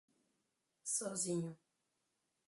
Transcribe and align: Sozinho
Sozinho 0.93 1.51